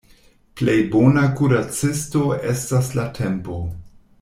Plej 0.61 0.77
bona 0.95 1.25
kuracisto 1.41 2.23
estas 2.55 2.91
la 3.01 3.07
tempo. 3.21 3.61